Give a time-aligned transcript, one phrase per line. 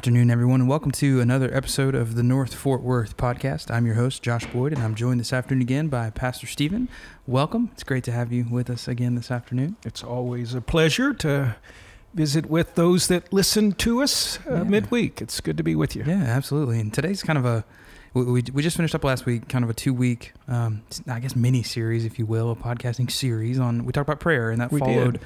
[0.00, 3.70] Good afternoon, everyone, and welcome to another episode of the North Fort Worth podcast.
[3.70, 6.88] I'm your host, Josh Boyd, and I'm joined this afternoon again by Pastor Stephen.
[7.26, 7.68] Welcome.
[7.74, 9.76] It's great to have you with us again this afternoon.
[9.84, 11.54] It's always a pleasure to
[12.14, 14.62] visit with those that listen to us uh, Yeah.
[14.62, 15.20] midweek.
[15.20, 16.04] It's good to be with you.
[16.06, 16.80] Yeah, absolutely.
[16.80, 17.66] And today's kind of a
[18.14, 21.20] we, we, we just finished up last week, kind of a two week, um, I
[21.20, 23.84] guess, mini series, if you will, a podcasting series on.
[23.84, 25.20] We talked about prayer, and that We did.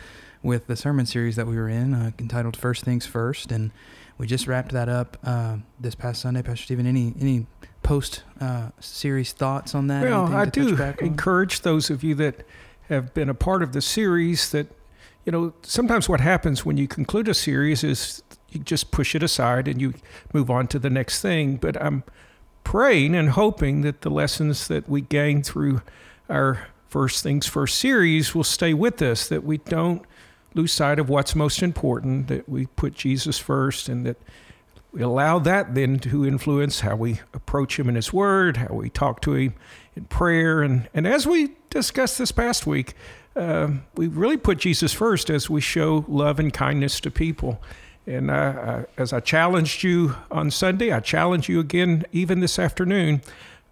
[0.45, 3.51] With the sermon series that we were in, uh, entitled "First Things First.
[3.51, 3.73] and
[4.19, 6.43] we just wrapped that up uh, this past Sunday.
[6.43, 7.47] Pastor Stephen, any any
[7.83, 10.05] post uh, series thoughts on that?
[10.05, 12.47] Well, I do encourage those of you that
[12.89, 14.67] have been a part of the series that,
[15.25, 19.23] you know, sometimes what happens when you conclude a series is you just push it
[19.23, 19.95] aside and you
[20.33, 21.57] move on to the next thing.
[21.57, 22.05] But I'm
[22.63, 25.83] praying and hoping that the lessons that we gain through
[26.29, 30.03] our First Things First series will stay with us, that we don't
[30.55, 34.17] lose sight of what's most important, that we put Jesus first, and that
[34.93, 38.89] we allow that then to influence how we approach Him in His Word, how we
[38.89, 39.55] talk to Him
[39.97, 40.63] in prayer.
[40.63, 42.95] And, and as we discussed this past week,
[43.35, 47.61] uh, we really put Jesus first as we show love and kindness to people.
[48.07, 52.59] And uh, uh, as I challenged you on Sunday, I challenge you again even this
[52.59, 53.23] afternoon.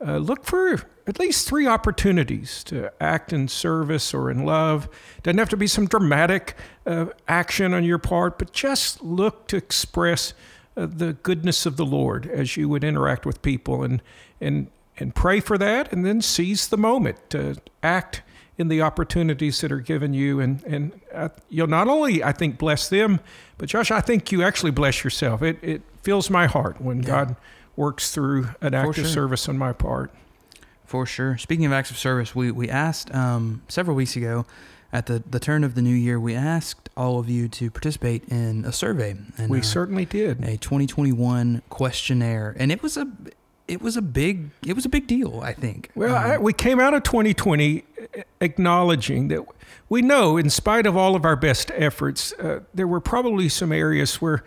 [0.04, 4.88] Uh, look for at least three opportunities to act in service or in love.
[5.22, 6.54] Doesn't have to be some dramatic
[6.86, 10.34] uh, action on your part, but just look to express
[10.76, 14.02] uh, the goodness of the Lord as you would interact with people, and
[14.40, 18.22] and and pray for that, and then seize the moment to act
[18.58, 22.58] in the opportunities that are given you, and and uh, you'll not only I think
[22.58, 23.20] bless them,
[23.58, 25.42] but Josh, I think you actually bless yourself.
[25.42, 27.06] It it fills my heart when Yeah.
[27.08, 27.36] God
[27.76, 29.04] works through an act sure.
[29.04, 30.10] of service on my part.
[30.92, 31.38] For sure.
[31.38, 34.44] Speaking of acts of service, we, we asked um, several weeks ago
[34.92, 38.24] at the, the turn of the new year, we asked all of you to participate
[38.28, 39.16] in a survey.
[39.38, 40.44] And, we uh, certainly did.
[40.44, 43.10] a 2021 questionnaire, and it was a
[43.66, 45.40] it was a big it was a big deal.
[45.42, 45.88] I think.
[45.94, 47.84] Well, Um, I, we came out of 2020
[48.42, 49.46] acknowledging that
[49.88, 53.72] we know, in spite of all of our best efforts, uh, there were probably some
[53.72, 54.44] areas where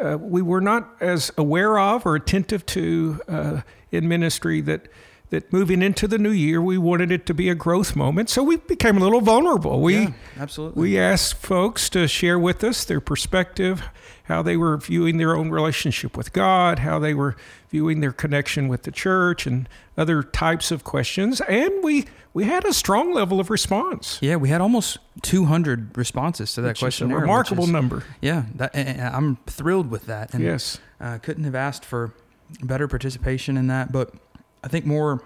[0.00, 3.60] uh, we were not as aware of or attentive to uh,
[3.90, 4.86] in ministry that.
[5.30, 8.42] That moving into the new year, we wanted it to be a growth moment, so
[8.42, 9.82] we became a little vulnerable.
[9.82, 10.80] We yeah, absolutely.
[10.80, 13.82] we asked folks to share with us their perspective,
[14.24, 17.36] how they were viewing their own relationship with God, how they were
[17.68, 19.68] viewing their connection with the church, and
[19.98, 21.42] other types of questions.
[21.42, 24.18] And we we had a strong level of response.
[24.22, 28.04] yeah, we had almost 200 responses to that which a remarkable is- number.
[28.20, 30.32] Yeah, that, I'm thrilled with that.
[30.34, 30.78] And yes.
[31.00, 32.14] uh, couldn't have asked for
[32.62, 33.92] better participation in that.
[33.92, 34.14] But
[34.62, 35.22] I think more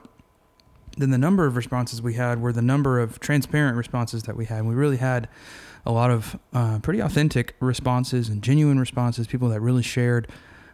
[0.97, 4.45] than the number of responses we had were the number of transparent responses that we
[4.45, 4.65] had.
[4.67, 5.29] We really had
[5.87, 10.29] a lot of uh, pretty authentic responses and genuine responses, people that really shared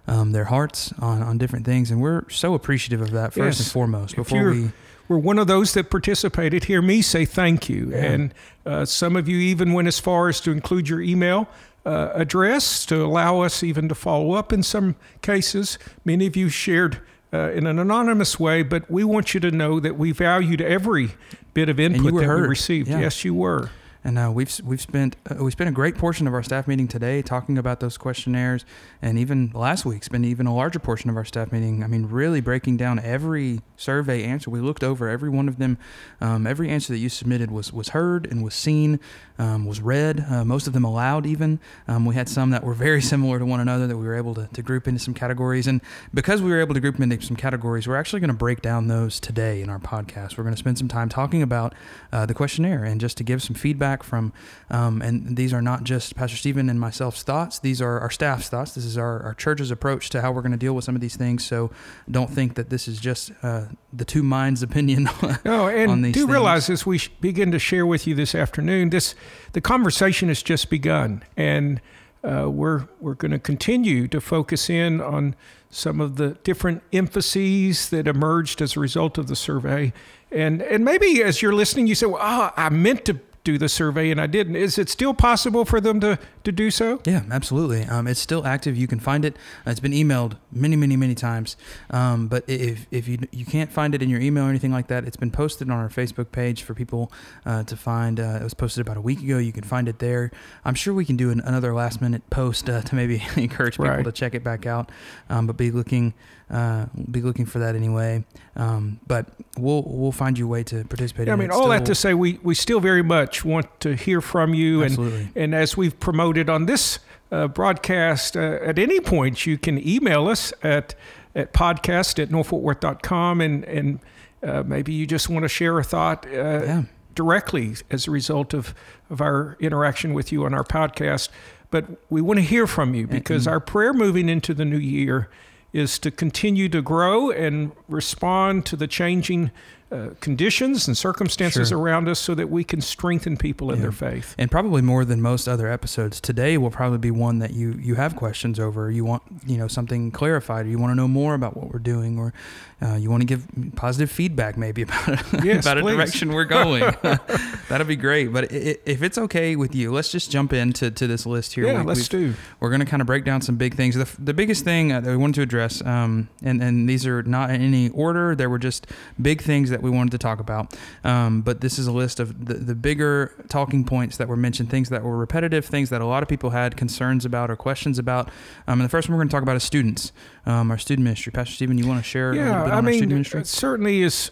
[0.07, 1.91] um, their hearts on, on different things.
[1.91, 3.61] And we're so appreciative of that, first Yes.
[3.61, 4.17] and foremost.
[4.17, 4.71] Before we.
[5.07, 6.65] We're one of those that participated.
[6.65, 7.91] Hear me say thank you.
[7.93, 7.97] Yeah.
[7.97, 8.35] And
[8.67, 11.49] uh, some of you even went as far as to include your email
[11.87, 15.79] uh, address to allow us even to follow up in some cases.
[16.05, 17.01] Many of you shared
[17.33, 21.11] uh, in an anonymous way, but we want you to know that we valued every
[21.55, 22.89] bit of input that we received.
[22.89, 23.01] Yeah.
[23.01, 23.71] Yes, you were.
[24.09, 26.89] And uh, we've we've spent uh, we spent a great portion of our staff meeting
[26.89, 28.65] today talking about those questionnaires,
[29.03, 31.85] and even last week spent even a larger portion of our staff meeting.
[31.85, 34.49] I mean, really breaking down every survey answer.
[34.49, 35.77] We looked over every one of them.
[36.23, 38.99] Um, every answer that you submitted was was heard and was seen,
[39.39, 40.25] um, was read.
[40.27, 41.27] Uh, most of them aloud.
[41.27, 44.17] Even um, we had some that were very similar to one another that we were
[44.17, 45.67] able to, to group into some categories.
[45.67, 45.83] And
[46.15, 48.63] because we were able to group them into some categories, we're actually going to break
[48.63, 50.39] down those today in our podcast.
[50.39, 51.75] We're going to spend some time talking about
[52.11, 54.33] uh, the questionnaire and just to give some feedback from,
[54.71, 58.49] um, and these are not just Pastor Stephen and myself's thoughts, these are our staff's
[58.49, 58.75] thoughts.
[58.75, 61.01] This is our, our church's approach to how we're going to deal with some of
[61.01, 61.45] these things.
[61.45, 61.71] So
[62.11, 65.09] don't think that this is just uh, the two minds' opinion.
[65.45, 66.31] No, on and these do things.
[66.33, 69.15] realize as we begin to share with you this afternoon, this
[69.53, 71.81] the conversation has just begun, and
[72.25, 75.35] uh, we're we're going to continue to focus in on
[75.71, 79.93] some of the different emphases that emerged as a result of the survey,
[80.31, 83.21] and and maybe as you're listening, you say, "Well, ah, I meant to
[83.53, 86.71] do the survey and I didn't." Is it still possible for them to to do
[86.71, 87.01] so?
[87.05, 87.85] Yeah, absolutely.
[87.85, 88.77] Um, it's still active.
[88.77, 89.37] You can find it.
[89.67, 91.57] Uh, it's been emailed many, many, many times.
[91.91, 94.89] Um, but if, if you you can't find it in your email or anything like
[94.89, 97.11] that, it's been posted on our Facebook page for people
[97.47, 98.21] uh, to find.
[98.21, 99.39] Uh, it was posted about a week ago.
[99.39, 100.31] You can find it there.
[100.65, 103.87] I'm sure we can do an, another last minute post uh, to maybe encourage people
[103.89, 104.05] Right.
[104.05, 104.91] to check it back out.
[105.31, 106.15] Um, but be looking
[106.51, 108.25] uh, be looking for that anyway.
[108.57, 109.27] Um, but
[109.59, 111.27] we'll we'll find you a way to participate.
[111.27, 114.21] Yeah, I mean, all that to say, we we still very much want to hear
[114.21, 115.29] from you, and absolutely.
[115.37, 116.99] And as we've promoted on this
[117.31, 120.95] uh, broadcast uh, at any point, you can email us at,
[121.35, 124.01] at podcast at northfortworth.com and, and
[124.43, 126.31] uh, maybe you just want to share a thought uh,
[126.65, 126.83] Yeah.
[127.15, 128.75] directly as a result of,
[129.11, 131.29] of our interaction with you on our podcast.
[131.71, 135.29] But we want to hear from you because our prayer moving into the new year
[135.75, 139.51] is to continue to grow and respond to the changing
[139.91, 141.79] uh, conditions and circumstances Sure.
[141.79, 143.83] around us so that we can strengthen people in Yeah.
[143.85, 144.35] their faith.
[144.39, 147.95] and probably more than most other episodes today will probably be one that you you
[147.95, 151.35] have questions over you want you know something clarified or you want to know more
[151.35, 152.35] about what we're doing or
[152.83, 153.47] uh, you want to give
[153.77, 155.09] positive feedback maybe about
[155.45, 156.83] Yes, about a direction we're going
[157.69, 161.25] that'd be great but if it's okay with you let's just jump into to this
[161.27, 162.35] list here Yeah, we, let's do.
[162.61, 163.95] We're going to kind of break down some big things.
[163.95, 167.23] The, the biggest thing uh, that we wanted to address, um, and, and these are
[167.23, 168.87] not in any order, there were just
[169.21, 170.77] big things that we wanted to talk about.
[171.05, 174.71] Um, but this is a list of the, the bigger talking points that were mentioned,
[174.71, 177.99] things that were repetitive, things that a lot of people had concerns about or questions
[177.99, 178.29] about.
[178.67, 180.13] Um, and the first one we're going to talk about is students,
[180.47, 181.33] um, our student ministry.
[181.33, 183.41] Pastor Stephen, you want to share a Yeah, I on our student mean, ministry?
[183.41, 184.31] uh, certainly as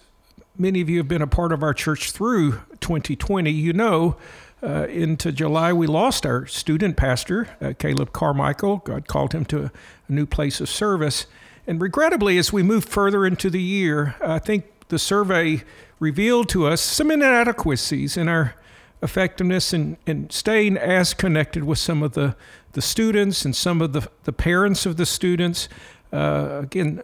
[0.59, 4.17] many of you have been a part of our church through 2020, you know,
[4.63, 8.79] uh, into July we lost our student pastor, uh, Caleb Carmichael.
[8.79, 9.73] God called him to a,
[10.09, 11.27] new place of service.
[11.67, 15.63] And regrettably, as we move further into the year, I think the survey
[15.99, 18.55] revealed to us some inadequacies in our
[19.03, 22.35] effectiveness in, in staying as connected with some of the,
[22.73, 25.69] the students and some of the, the parents of the students.
[26.13, 27.03] Uh, again,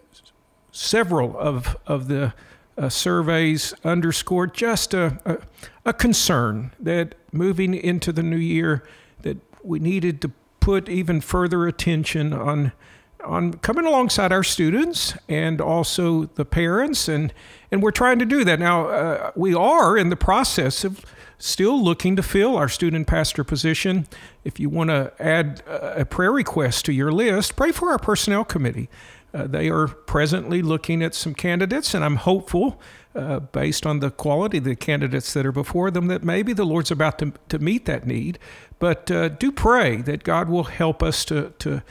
[0.71, 2.33] several of, of the
[2.79, 5.39] uh, surveys underscored just a, a,
[5.91, 8.83] a concern that moving into the new year
[9.21, 12.73] that we needed to put even further attention on
[13.25, 17.33] on coming alongside our students and also the parents and
[17.71, 18.59] and we're trying to do that.
[18.59, 21.05] Now uh, we are in the process of
[21.39, 24.07] still looking to fill our student pastor position.
[24.45, 28.45] If you want to add a prayer request to your list pray for our personnel
[28.45, 28.89] committee.
[29.35, 32.79] Uh, they are presently looking at some candidates, and I'm hopeful,
[33.15, 36.65] uh, based on the quality of the candidates that are before them, that maybe the
[36.65, 38.39] Lord's about to, to meet that need.
[38.79, 41.83] But uh, do pray that God will help us to, to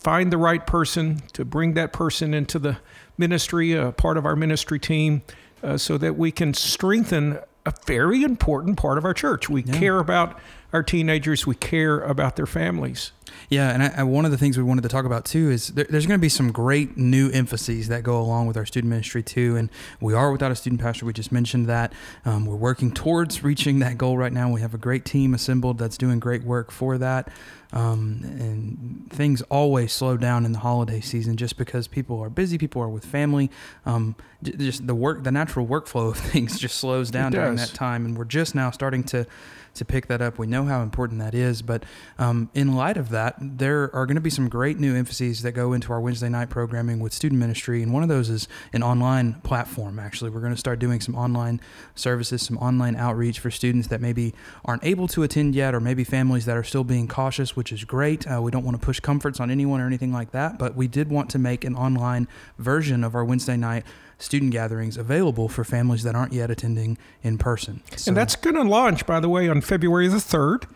[0.00, 2.78] find the right person, to bring that person into the
[3.18, 5.22] ministry, a part of our ministry team,
[5.62, 9.48] uh, so that we can strengthen a very important part of our church.
[9.50, 9.78] We Yeah.
[9.78, 10.38] care about
[10.72, 13.12] our teenagers, we care about their families.
[13.48, 15.68] Yeah, and I, I, one of the things we wanted to talk about too is
[15.68, 18.90] there, there's going to be some great new emphases that go along with our student
[18.90, 19.56] ministry too.
[19.56, 19.70] And
[20.00, 21.06] we are without a student pastor.
[21.06, 21.92] We just mentioned that.
[22.24, 24.50] Um, we're working towards reaching that goal right now.
[24.50, 27.28] We have a great team assembled that's doing great work for that.
[27.72, 32.58] Um, and things always slow down in the holiday season just because people are busy,
[32.58, 33.50] people are with family.
[33.86, 38.04] Um, just the work, the natural workflow of things just slows down during that time.
[38.04, 39.26] And we're just now starting to
[39.74, 40.38] to pick that up.
[40.38, 41.84] We know how important that is, but
[42.18, 45.52] um, in light of that, there are going to be some great new emphases that
[45.52, 48.82] go into our Wednesday night programming with student ministry, and one of those is an
[48.82, 49.98] online platform.
[49.98, 51.60] Actually, we're going to start doing some online
[51.94, 54.34] services, some online outreach for students that maybe
[54.64, 57.84] aren't able to attend yet, or maybe families that are still being cautious, which is
[57.84, 58.26] great.
[58.30, 60.88] Uh, we don't want to push comforts on anyone or anything like that, but we
[60.88, 63.84] did want to make an online version of our Wednesday night
[64.20, 67.82] student gatherings available for families that aren't yet attending in person.
[67.96, 70.66] So- And that's going to launch, by the way, on February the 3rd,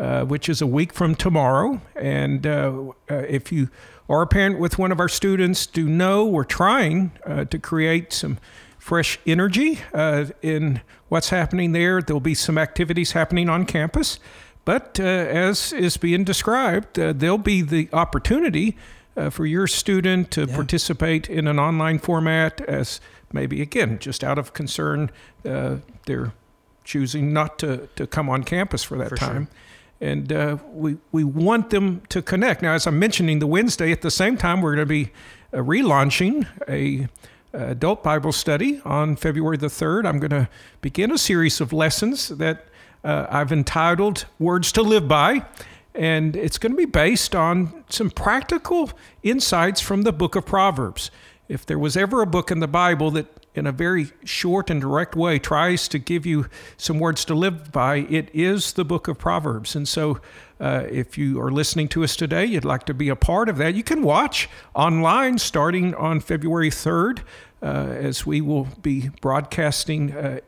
[0.00, 1.80] uh, which is a week from tomorrow.
[1.94, 2.72] And uh,
[3.10, 3.68] uh, if you
[4.08, 8.12] are a parent with one of our students, do know we're trying uh, to create
[8.12, 8.38] some
[8.78, 12.02] fresh energy uh, in what's happening there.
[12.02, 14.18] There'll be some activities happening on campus.
[14.66, 18.76] But uh, as is being described, uh, there'll be the opportunity
[19.16, 20.54] uh, for your student to Yeah.
[20.54, 23.00] participate in an online format as
[23.32, 25.10] maybe, again, just out of concern,
[25.48, 26.32] uh, they're
[26.84, 29.28] choosing not to, to come on campus for that For sure.
[29.28, 29.48] time.
[30.00, 32.60] And uh, we, we want them to connect.
[32.62, 35.10] Now, as I'm mentioning, the Wednesday, at the same time, we're going to be
[35.52, 37.08] uh, relaunching a
[37.56, 40.06] uh, adult Bible study on February the 3rd.
[40.06, 40.48] I'm going to
[40.80, 42.66] begin a series of lessons that
[43.04, 45.44] uh, I've entitled Words to Live By.
[45.94, 48.90] And it's going to be based on some practical
[49.22, 51.10] insights from the book of Proverbs.
[51.48, 54.80] If there was ever a book in the Bible that, in a very short and
[54.80, 56.46] direct way, tries to give you
[56.76, 59.76] some words to live by, it is the book of Proverbs.
[59.76, 60.20] And so,
[60.58, 63.58] uh, if you are listening to us today, you'd like to be a part of
[63.58, 67.20] that, you can watch online starting on February 3rd,
[67.62, 70.40] uh, as we will be broadcasting uh,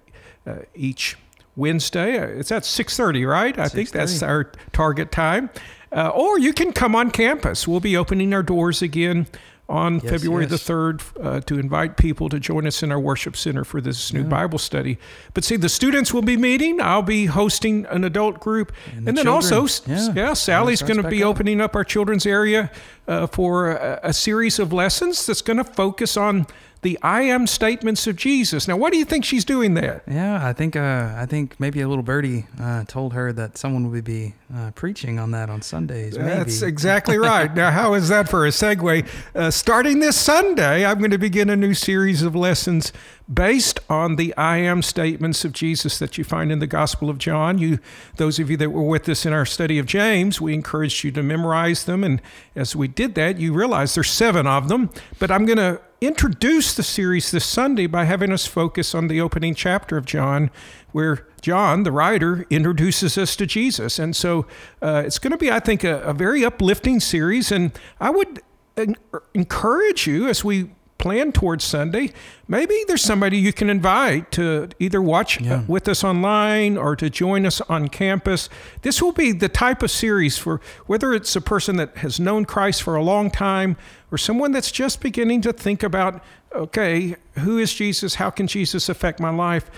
[0.46, 1.16] uh, each
[1.56, 2.16] Wednesday.
[2.38, 3.58] It's at 6:30, right?
[3.58, 5.50] I think that's our target time.
[5.92, 7.66] Uh, or you can come on campus.
[7.66, 9.26] We'll be opening our doors again
[9.68, 10.50] on Yes, February yes.
[10.64, 14.12] the 3rd uh, to invite people to join us in our worship center for this
[14.12, 14.26] new Yeah.
[14.28, 14.98] Bible study.
[15.34, 16.80] But see, the students will be meeting.
[16.80, 18.72] I'll be hosting an adult group.
[18.96, 19.96] And And, then also, children.
[19.98, 20.22] s- Yeah.
[20.28, 21.30] yeah, Sally's going to be up.
[21.30, 22.70] opening up our children's area
[23.08, 26.46] uh, for a, a series of lessons that's going to focus on
[26.82, 28.68] the I am statements of Jesus.
[28.68, 30.02] Now, why do you think she's doing that?
[30.06, 33.90] Yeah, I think uh, I think maybe a little birdie uh, told her that someone
[33.90, 36.16] would be uh, preaching on that on Sundays.
[36.16, 36.28] Maybe.
[36.28, 37.52] That's exactly right.
[37.54, 39.06] Now, how is that for a segue?
[39.34, 42.92] Uh, starting this Sunday, I'm going to begin a new series of lessons
[43.32, 47.18] based on the I am statements of Jesus that you find in the Gospel of
[47.18, 47.58] John.
[47.58, 47.80] You,
[48.16, 51.10] those of you that were with us in our study of James, we encouraged you
[51.12, 52.04] to memorize them.
[52.04, 52.22] And
[52.54, 54.90] as we did that, you realize there's seven of them.
[55.18, 59.20] But I'm going to introduce the series this Sunday by having us focus on the
[59.20, 60.50] opening chapter of John,
[60.92, 63.98] where John, the writer, introduces us to Jesus.
[63.98, 64.46] And so
[64.82, 67.50] uh, it's going to be, I think, a, a very uplifting series.
[67.50, 68.40] And I would
[68.76, 68.96] en-
[69.34, 70.70] encourage you as we
[71.06, 72.10] plan towards Sunday,
[72.48, 75.62] maybe there's somebody you can invite to either watch Yeah.
[75.68, 78.48] with us online or to join us on campus.
[78.82, 82.44] This will be the type of series for whether it's a person that has known
[82.44, 83.76] Christ for a long time
[84.10, 88.16] or someone that's just beginning to think about, okay, who is Jesus?
[88.16, 89.70] How can Jesus affect my life?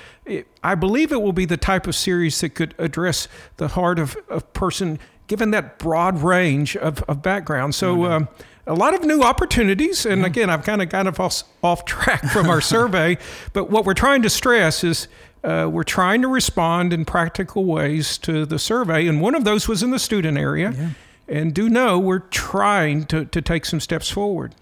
[0.65, 4.17] I believe it will be the type of series that could address the heart of
[4.31, 7.75] a person given that broad range of, of background.
[7.75, 8.29] So, um,
[8.69, 10.07] a lot of new opportunities.
[10.07, 13.19] And again, I've kind of got off, off track from our survey.
[13.53, 15.09] But what we're trying to stress is
[15.43, 19.07] uh, we're trying to respond in practical ways to the survey.
[19.07, 20.73] And one of those was in the student area.
[20.77, 20.91] Yeah.
[21.29, 24.55] And do know we're trying to, to take some steps forward.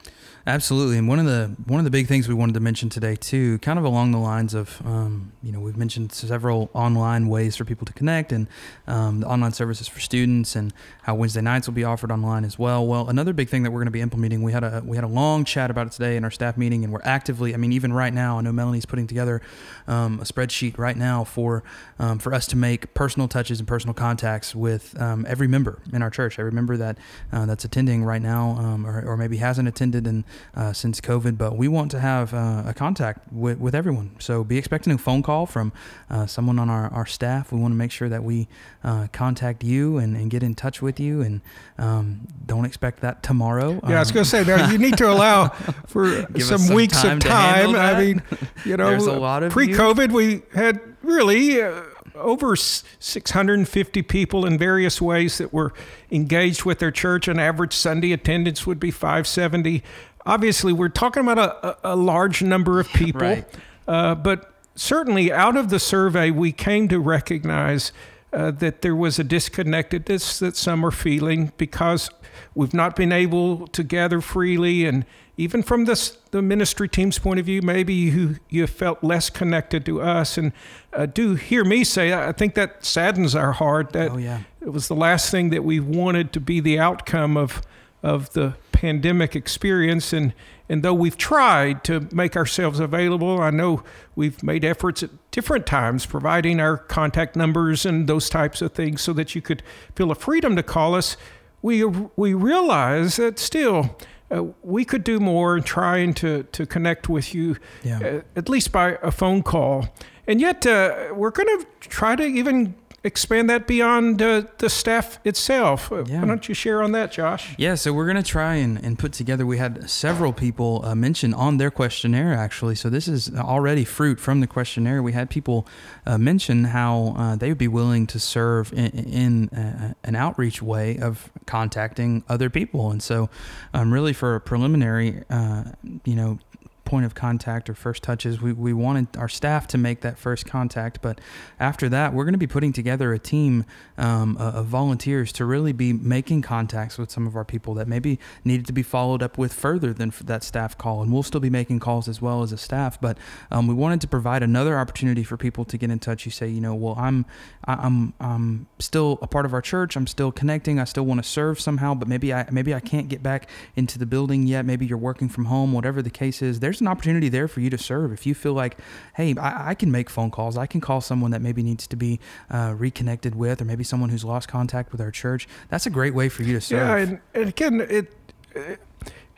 [0.49, 3.17] Absolutely, and one of the one of the big things we wanted to mention today
[3.17, 7.57] too, kind of along the lines of, um, you know, we've mentioned several online ways
[7.57, 8.47] for people to connect, and
[8.87, 10.73] um, the online services for students, and
[11.03, 12.87] how Wednesday nights will be offered online as well.
[12.87, 15.03] Well, another big thing that we're going to be implementing, we had a we had
[15.03, 17.73] a long chat about it today in our staff meeting, and we're actively, I mean,
[17.73, 19.43] even right now, I know Melanie's putting together
[19.89, 21.65] um, a spreadsheet right now for
[21.99, 26.03] um, for us to make personal touches and personal contacts with um, every member in
[26.03, 26.99] our church, every member that
[27.33, 30.23] uh, that's attending right now, um, or, or maybe hasn't attended and
[30.55, 34.17] uh, since COVID, but we want to have uh, a contact with, with everyone.
[34.19, 35.73] So be expecting a phone call from
[36.11, 37.53] uh, someone on our, our staff.
[37.53, 38.49] We want to make sure that we
[38.85, 41.41] uh, contact you and, and get in touch with you, and
[41.79, 43.81] um, don't expect that tomorrow.
[43.89, 45.49] Yeah, I was Um, going to say now you need to allow
[45.87, 47.75] for some, some weeks time of time.
[47.75, 48.23] I mean,
[48.65, 51.83] you know, There's a lot of pre-COVID, we had really uh,
[52.15, 55.73] over 650 people in various ways that were
[56.11, 57.29] engaged with their church.
[57.29, 59.83] An average Sunday attendance would be 570.
[60.27, 63.45] Obviously, we're talking about a, a, large number of people, Right.
[63.87, 67.93] uh, but certainly out of the survey, we came to recognize
[68.33, 72.11] uh, that there was a disconnectedness that some are feeling because
[72.55, 74.85] we've not been able to gather freely.
[74.85, 75.07] And
[75.37, 79.87] even from this, the ministry team's point of view, maybe you, you felt less connected
[79.87, 80.37] to us.
[80.37, 80.53] And
[80.93, 83.93] uh, do hear me say, I think that saddens our heart.
[83.93, 84.41] That Oh yeah.
[84.61, 87.63] it was the last thing that we wanted to be the outcome of
[88.07, 90.33] of the pandemic experience and
[90.69, 93.83] and though we've tried to make ourselves available i know
[94.15, 99.01] we've made efforts at different times providing our contact numbers and those types of things
[99.01, 99.63] so that you could
[99.95, 101.17] feel a freedom to call us
[101.63, 101.85] we
[102.17, 103.97] we realize that still
[104.31, 107.99] uh, we could do more in trying to to connect with you Yeah.
[107.99, 109.87] uh, at least by a phone call.
[110.29, 112.75] And yet, uh, we're going to try to even
[113.07, 115.91] expand that beyond uh, the staff itself.
[115.93, 116.21] Uh, Yeah.
[116.21, 117.55] Why don't you share on that, Josh?
[117.57, 119.47] Yeah, so we're going to try and, and put together.
[119.47, 122.75] We had several people uh, mention on their questionnaire, actually.
[122.75, 125.03] So this is already fruit from the questionnaire.
[125.03, 125.67] We had people
[126.05, 130.61] uh, mention how uh, they would be willing to serve in, in uh, an outreach
[130.61, 132.91] way of contacting other people.
[132.91, 133.29] And so,
[133.73, 135.65] um, really, for a preliminary, uh,
[136.05, 136.39] you know,
[136.87, 138.41] point of contact or first touches.
[138.41, 141.21] We, we wanted our staff to make that first contact, but
[141.61, 143.67] after that, we're going to be putting together a team
[143.99, 148.19] um, of volunteers to really be making contacts with some of our people that maybe
[148.45, 151.03] needed to be followed up with further than that staff call.
[151.03, 153.19] And we'll still be making calls as well as a staff, but
[153.51, 156.25] um, we wanted to provide another opportunity for people to get in touch.
[156.25, 157.27] You say, you know, well, I'm
[157.65, 159.97] I'm I'm still a part of our church.
[159.97, 160.79] I'm still connecting.
[160.79, 163.99] I still want to serve somehow, but maybe I maybe I can't get back into
[163.99, 164.65] the building yet.
[164.65, 165.73] Maybe you're working from home.
[165.73, 168.13] Whatever the case is, there's an opportunity there for you to serve.
[168.13, 168.79] If you feel like,
[169.15, 170.57] hey, I, I can make phone calls.
[170.57, 174.11] I can call someone that maybe needs to be uh, reconnected with, or maybe someone
[174.11, 175.49] who's lost contact with our church.
[175.69, 176.79] That's a great way for you to serve.
[176.79, 178.13] Yeah, and, and again, it
[178.55, 178.81] it-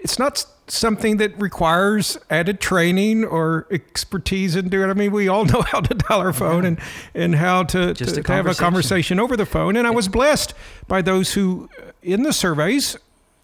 [0.00, 4.88] it's not something that requires added training or expertise in doing.
[4.90, 6.78] I mean, we all know how to dial our phone and
[7.14, 9.18] and how to, Just to, to have a conversation.
[9.18, 9.74] over the phone.
[9.74, 10.54] And I was blessed
[10.86, 11.68] by those who,
[12.00, 12.96] in the surveys,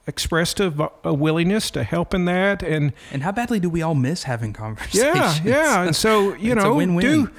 [0.07, 3.95] expressed a, a willingness to help in that, and And how badly do we all
[3.95, 5.15] miss having conversations?
[5.17, 5.83] yeah, yeah.
[5.87, 7.31] And so, you know, do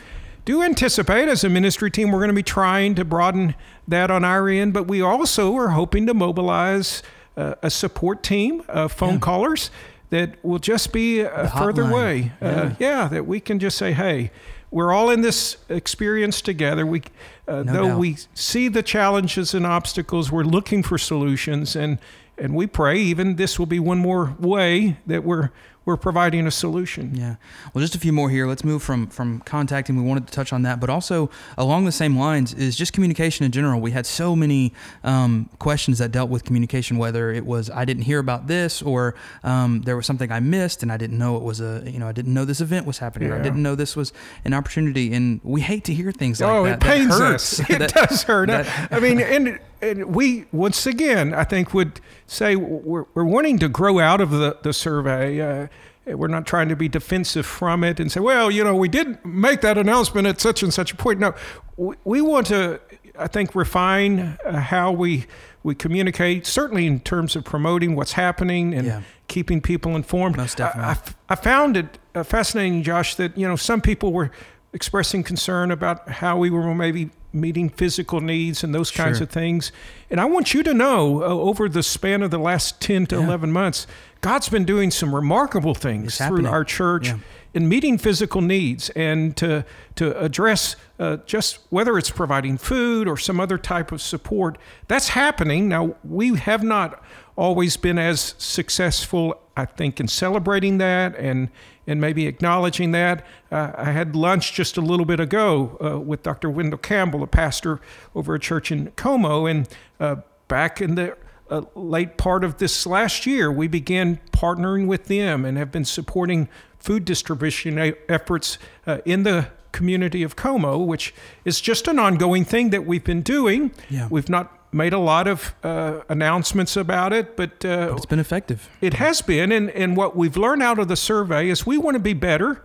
[0.45, 3.55] do anticipate as a ministry team we're going to be trying to broaden
[3.87, 7.01] that on our end, but we also are hoping to mobilize
[7.35, 9.19] uh, a support team of phone Yeah.
[9.19, 9.71] callers
[10.11, 12.31] that will just be a further way.
[12.39, 14.29] Uh, yeah, that we can just say, hey,
[14.69, 16.85] we're all in this experience together.
[16.85, 17.01] We,
[17.47, 17.99] uh, No though doubt.
[17.99, 21.97] we see the challenges and obstacles, we're looking for solutions, and
[22.37, 25.51] and we pray even this will be one more way that we're
[25.85, 27.15] we're providing a solution.
[27.15, 27.35] Yeah.
[27.73, 28.47] Well, just a few more here.
[28.47, 29.95] Let's move from from contacting.
[29.95, 33.45] We wanted to touch on that, but also along the same lines is just communication
[33.45, 33.79] in general.
[33.79, 34.73] We had so many
[35.03, 39.13] um, questions that dealt with communication, whether it was I didn't hear about this, or
[39.43, 42.07] um, there was something I missed and I didn't know it was a you know
[42.07, 44.11] I didn't know this event was happening, or I didn't know this was
[44.43, 45.13] an opportunity.
[45.13, 46.77] And we hate to hear things like oh, that.
[46.77, 47.59] it pains us.
[47.69, 48.47] It That- does hurt.
[48.47, 53.59] that- I mean, and, and we once again, I think, would say we're, we're wanting
[53.59, 55.41] to grow out of the the survey.
[55.41, 55.67] Uh,
[56.07, 59.23] we're not trying to be defensive from it and say, well, you know, we did
[59.25, 61.19] make that announcement at such and such a point.
[61.19, 61.33] No,
[61.77, 62.79] we, we want to,
[63.17, 65.25] I think, refine uh, how we
[65.63, 66.45] we communicate.
[66.45, 69.01] Certainly in terms of promoting what's happening and Yeah.
[69.27, 70.37] keeping people informed.
[70.37, 70.87] Most I- definitely.
[70.87, 74.29] I, f- I found it uh, fascinating, Josh, that you know some people were
[74.73, 79.25] expressing concern about how we were maybe meeting physical needs and those kinds Sure.
[79.25, 79.71] of things.
[80.09, 83.17] And I want you to know, uh, over the span of the last ten to
[83.17, 83.25] Yeah.
[83.25, 83.85] eleven months,
[84.21, 86.47] God's been doing some remarkable things It's through happening.
[86.47, 87.07] our church.
[87.07, 87.17] Yeah.
[87.55, 93.15] In meeting physical needs and to to address uh, just whether it's providing food or
[93.15, 94.57] some other type of support,
[94.89, 95.69] that's happening.
[95.69, 97.01] Now we have not
[97.37, 101.49] always been as successful, I think, in celebrating that and
[101.87, 103.25] and maybe acknowledging that.
[103.49, 106.49] Uh, I had lunch just a little bit ago uh, with Dr.
[106.49, 107.79] Wendell Campbell, a pastor
[108.13, 109.69] over a church in Como, and
[109.99, 110.17] uh,
[110.49, 111.15] back in the
[111.49, 115.85] uh, late part of this last year, we began partnering with them and have been
[115.85, 116.49] supporting
[116.85, 122.69] food distribution efforts uh, in the community of Como, which is just an ongoing thing
[122.69, 123.71] that we've been doing.
[123.89, 124.07] Yeah.
[124.09, 128.19] We've not made a lot of uh, announcements about it, but, uh, But it's been
[128.19, 128.69] effective.
[128.81, 129.51] it has been.
[129.51, 132.63] And, and what we've learned out of the survey is we want to be better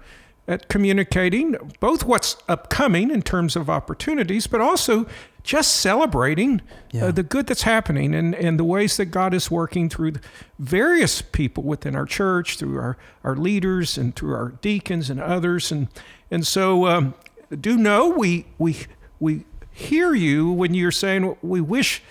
[0.49, 5.07] at communicating both what's upcoming in terms of opportunities, but also
[5.43, 6.61] just celebrating
[6.93, 7.07] Yeah.
[7.07, 10.15] uh, the good that's happening and, and the ways that God is working through
[10.59, 15.73] various people within our church, through our, our leaders and through our deacons and others.
[15.73, 15.89] And,
[16.31, 17.15] and so um,
[17.61, 18.77] do know we, we,
[19.19, 22.03] we hear you when you're saying we wish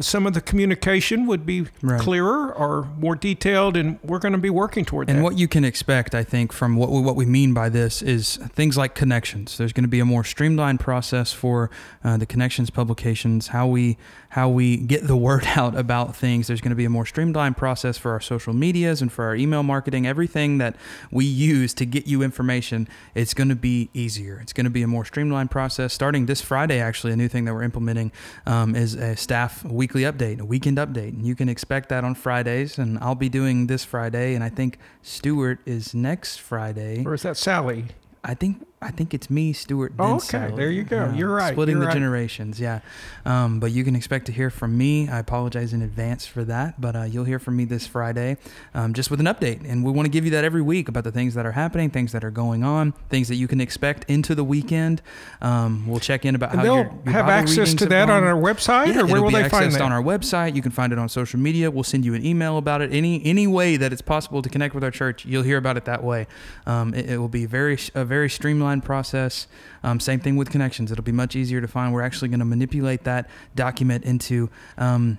[0.00, 2.00] some of the communication would be Right.
[2.00, 5.18] clearer or more detailed, and we're going to be working toward And that.
[5.18, 8.02] And what you can expect, I think, from what we, what we mean by this
[8.02, 9.56] is things like connections.
[9.58, 11.70] There's going to be a more streamlined process for
[12.02, 13.96] uh, the connections publications, how we
[14.34, 16.48] how we get the word out about things.
[16.48, 19.36] There's going to be a more streamlined process for our social medias and for our
[19.36, 20.08] email marketing.
[20.08, 20.74] Everything that
[21.12, 24.40] we use to get you information, it's going to be easier.
[24.40, 25.92] It's going to be a more streamlined process.
[25.92, 28.10] Starting this Friday, actually, a new thing that we're implementing
[28.44, 31.10] um, is a staff weekly update, a weekend update.
[31.10, 34.48] And you can expect that on Fridays, and I'll be doing this Friday, and I
[34.48, 37.04] think Stuart is next Friday.
[37.06, 37.84] or is that Sally?
[38.24, 39.94] I think I think it's me, Stuart.
[39.98, 40.24] Oh, okay.
[40.26, 40.56] Sally.
[40.56, 41.10] There you go.
[41.16, 41.52] You're right.
[41.54, 41.94] Splitting You're the right.
[41.94, 42.80] generations, yeah.
[43.24, 45.08] Um, but you can expect to hear from me.
[45.08, 48.36] I apologize in advance for that, but uh, you'll hear from me this Friday,
[48.74, 49.66] um, just with an update.
[49.66, 51.88] And we want to give you that every week about the things that are happening,
[51.88, 55.00] things that are going on, things that you can expect into the weekend.
[55.40, 58.22] Um, we'll check in about And how they'll your, your have access to that on
[58.22, 59.80] our website, Yeah, or where be they find that?
[59.80, 60.54] on our website.
[60.54, 61.70] You can find it on social media.
[61.70, 62.92] We'll send you an email about it.
[62.92, 65.86] Any any way that it's possible to connect with our church, you'll hear about it
[65.86, 66.26] that way.
[66.66, 69.46] Um, it, it will be very a very streamlined process.
[69.82, 70.90] Um, same thing with connections.
[70.90, 71.92] It'll be much easier to find.
[71.92, 74.50] We're actually going to manipulate that document into.
[74.78, 75.18] Um,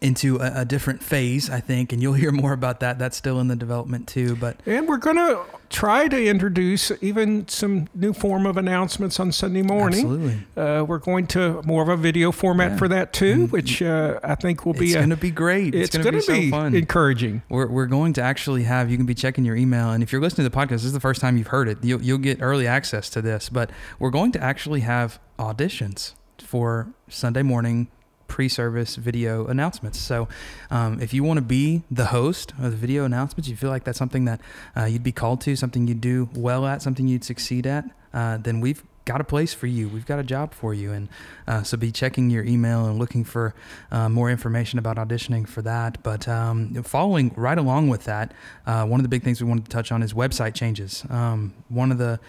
[0.00, 2.98] into a, a different phase, I think, and you'll hear more about that.
[2.98, 4.36] That's still in the development too.
[4.36, 9.32] But and we're going to try to introduce even some new form of announcements on
[9.32, 10.00] Sunday morning.
[10.00, 12.76] absolutely, Uh, we're going to more of a video format Yeah.
[12.76, 13.50] for that too, Mhm.
[13.52, 15.74] which uh, I think will be it's going to be great.
[15.74, 16.74] it's, It's, going to be, be so fun.
[16.74, 17.40] encouraging.
[17.48, 20.20] We're, we're going to actually have you can be checking your email and if you're
[20.20, 22.42] listening to the podcast this is the first time you've heard it you'll, you'll get
[22.42, 27.88] early access to this but we're going to actually have auditions for sunday morning
[28.32, 30.26] pre-service video announcements so
[30.70, 33.84] um, if you want to be the host of the video announcements you feel like
[33.84, 34.40] that's something that
[34.74, 38.38] uh, you'd be called to something you'd do well at something you'd succeed at uh,
[38.38, 41.10] then we've got a place for you we've got a job for you and
[41.46, 43.54] uh, so be checking your email and looking for
[43.90, 46.02] uh, more information about auditioning for that.
[46.02, 48.32] But um, following right along with that,
[48.64, 51.04] uh, one of the big things we wanted to touch on is website changes.
[51.10, 52.20] Um, one of the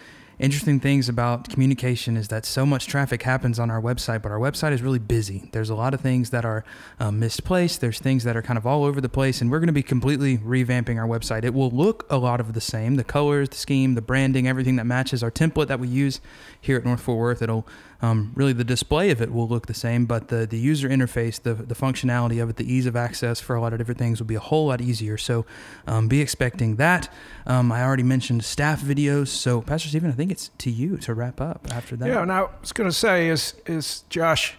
[0.43, 4.37] interesting things about communication is that so much traffic happens on our website, but our
[4.37, 5.49] website is really busy.
[5.53, 6.65] There's a lot of things that are
[6.99, 7.79] um, misplaced.
[7.79, 9.81] There's things that are kind of all over the place, and we're going to be
[9.81, 11.45] completely revamping our website.
[11.45, 14.75] It will look a lot of the same: the colors, the scheme, the branding, everything
[14.75, 16.19] that matches our template that we use
[16.59, 17.41] here at North Fort Worth.
[17.41, 17.65] It'll
[18.03, 21.41] um, really the display of it will look the same, but the, the user interface,
[21.41, 24.19] the, the functionality of it, the ease of access for a lot of different things
[24.19, 25.17] will be a whole lot easier.
[25.17, 25.45] So
[25.87, 27.07] um, be expecting that.
[27.47, 29.29] Um, I already mentioned staff videos.
[29.29, 32.09] So, Pastor Stephen, I think it's to you to wrap up after that.
[32.09, 34.57] Yeah, and I was going to say, as, as Josh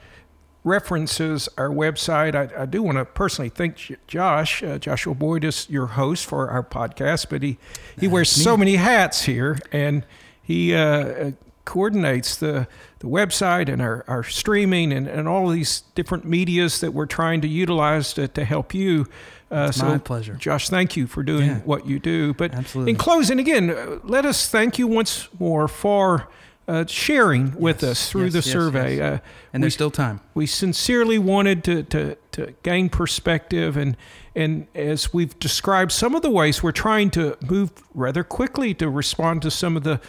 [0.64, 4.62] references our website, I, I do want to personally thank Josh.
[4.62, 7.58] Uh, Joshua Boyd is your host for our podcast, but he,
[8.00, 10.06] he wears so many hats here, and
[10.42, 11.32] he uh,
[11.64, 12.66] coordinates the,
[12.98, 17.06] the website and our, our streaming and, and all of these different medias that we're
[17.06, 19.06] trying to utilize to, to help you.
[19.50, 20.34] Uh, so, my pleasure.
[20.34, 21.58] Josh, thank you for doing yeah.
[21.60, 22.34] what you do.
[22.34, 22.90] But Absolutely.
[22.92, 26.28] in closing, again, uh, let us thank you once more for
[26.66, 29.00] uh, sharing with Yes, us through yes, the yes, survey.
[29.00, 29.18] Uh,
[29.52, 30.20] and there's still time.
[30.34, 33.96] we sincerely wanted to, to, to gain perspective and
[34.36, 38.88] and as we've described some of the ways we're trying to move rather quickly to
[38.88, 40.00] respond to some of the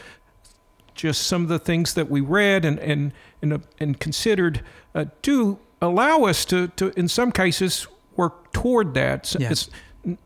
[0.96, 4.62] just some of the things that we read and and and, uh, and considered
[4.96, 9.70] uh, do allow us to to in some cases work toward that So Yes.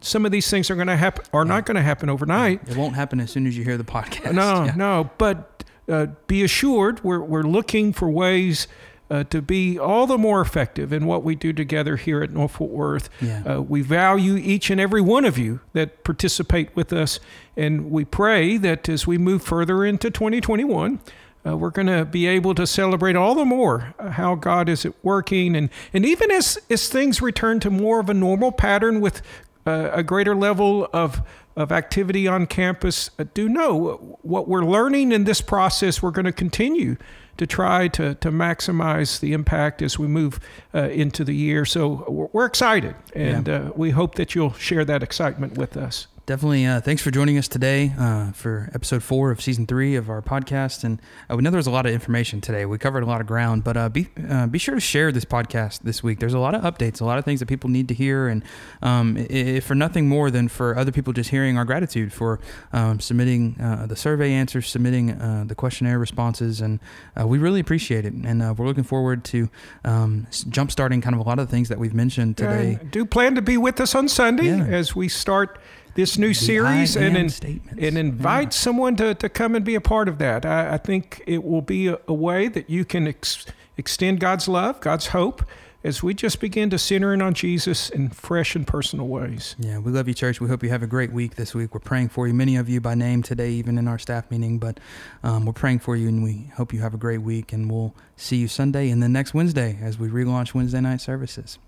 [0.01, 2.77] some of these things are going to happen are not going to happen overnight It
[2.77, 4.33] won't happen as soon as you hear the podcast.
[4.33, 4.73] no, Yeah.
[4.75, 5.09] no.
[5.17, 8.67] But uh, be assured, we're we're looking for ways
[9.09, 12.51] uh, to be all the more effective in what we do together here at North
[12.53, 13.09] Fort Worth.
[13.21, 13.43] Yeah.
[13.43, 17.19] Uh, we value each and every one of you that participate with us,
[17.57, 20.99] and we pray that as we move further into 2021.
[21.47, 24.85] Uh, we're going to be able to celebrate all the more uh, how God is
[24.85, 28.99] at working, and, and even as, as things return to more of a normal pattern
[28.99, 29.21] with
[29.65, 31.21] uh, a greater level of
[31.55, 36.01] of activity on campus, uh, do know what we're learning in this process.
[36.01, 36.95] We're going to continue
[37.37, 40.39] to try to to maximize the impact as we move
[40.73, 41.65] uh, into the year.
[41.65, 46.07] So we're, we're excited, and uh, we hope that you'll share that excitement with us.
[46.29, 46.67] Definitely.
[46.67, 50.21] Uh, thanks for joining us today uh, for episode four of season three of our
[50.21, 50.83] podcast.
[50.83, 52.67] And uh, we know there was a lot of information today.
[52.67, 55.25] We covered a lot of ground, but uh, be uh, be sure to share this
[55.25, 56.19] podcast this week.
[56.19, 58.43] There's a lot of updates, a lot of things that people need to hear, and
[58.83, 62.39] um, if for nothing more than for other people just hearing our gratitude for
[62.73, 66.79] um, submitting uh, the survey answers, submitting uh, the questionnaire responses, and
[67.19, 68.13] uh, we really appreciate it.
[68.13, 69.49] And uh, we're looking forward to
[69.83, 72.77] um, jumpstarting kind of a lot of the things that we've mentioned today.
[72.91, 74.63] Do plan to be with us on Sunday Yeah.
[74.65, 75.57] as we start
[75.99, 78.59] this new The series and in, and invite Yeah.
[78.61, 80.45] someone to, to come and be a part of that.
[80.45, 83.45] I, I think it will be a, a way that you can ex,
[83.77, 85.43] extend God's love, God's hope,
[85.83, 89.57] as we just begin to center in on Jesus in fresh and personal ways.
[89.59, 90.39] Yeah, we love you, church.
[90.39, 91.73] We hope you have a great week this week.
[91.73, 94.57] We're praying for you, many of you by name today, even in our staff meeting.
[94.57, 94.79] But
[95.23, 97.51] um, we're praying for you, and we hope you have a great week.
[97.51, 101.59] And we'll see you Sunday and then next Wednesday as we relaunch Wednesday night services.